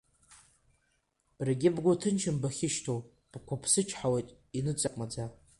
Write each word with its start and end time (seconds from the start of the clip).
Баргьы 1.37 1.69
бгәы 1.75 1.93
ҭынчым 2.01 2.35
бахьышьҭоу, 2.41 2.99
Бқәыԥсычҳауеит 3.31 4.27
иныҵак 4.57 4.93
маӡа. 4.99 5.25